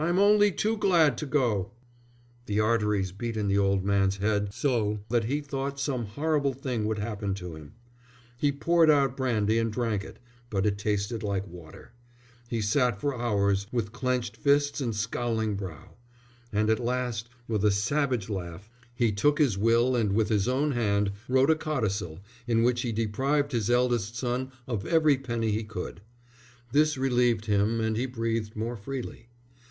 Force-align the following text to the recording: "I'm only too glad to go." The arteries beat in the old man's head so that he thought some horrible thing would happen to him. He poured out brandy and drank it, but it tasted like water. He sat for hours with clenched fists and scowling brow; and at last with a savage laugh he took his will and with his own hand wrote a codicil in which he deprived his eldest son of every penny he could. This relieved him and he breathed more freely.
"I'm 0.00 0.20
only 0.20 0.52
too 0.52 0.76
glad 0.76 1.18
to 1.18 1.26
go." 1.26 1.72
The 2.46 2.60
arteries 2.60 3.10
beat 3.10 3.36
in 3.36 3.48
the 3.48 3.58
old 3.58 3.84
man's 3.84 4.18
head 4.18 4.54
so 4.54 5.00
that 5.08 5.24
he 5.24 5.40
thought 5.40 5.80
some 5.80 6.04
horrible 6.06 6.52
thing 6.52 6.84
would 6.86 7.00
happen 7.00 7.34
to 7.34 7.56
him. 7.56 7.72
He 8.36 8.52
poured 8.52 8.90
out 8.92 9.16
brandy 9.16 9.58
and 9.58 9.72
drank 9.72 10.04
it, 10.04 10.20
but 10.50 10.66
it 10.66 10.78
tasted 10.78 11.24
like 11.24 11.48
water. 11.48 11.90
He 12.48 12.62
sat 12.62 13.00
for 13.00 13.20
hours 13.20 13.66
with 13.72 13.90
clenched 13.90 14.36
fists 14.36 14.80
and 14.80 14.94
scowling 14.94 15.56
brow; 15.56 15.96
and 16.52 16.70
at 16.70 16.78
last 16.78 17.28
with 17.48 17.64
a 17.64 17.72
savage 17.72 18.28
laugh 18.30 18.70
he 18.94 19.10
took 19.10 19.40
his 19.40 19.58
will 19.58 19.96
and 19.96 20.12
with 20.12 20.28
his 20.28 20.46
own 20.46 20.70
hand 20.70 21.10
wrote 21.28 21.50
a 21.50 21.56
codicil 21.56 22.20
in 22.46 22.62
which 22.62 22.82
he 22.82 22.92
deprived 22.92 23.50
his 23.50 23.68
eldest 23.68 24.14
son 24.14 24.52
of 24.68 24.86
every 24.86 25.16
penny 25.18 25.50
he 25.50 25.64
could. 25.64 26.02
This 26.70 26.96
relieved 26.96 27.46
him 27.46 27.80
and 27.80 27.96
he 27.96 28.06
breathed 28.06 28.54
more 28.54 28.76
freely. 28.76 29.24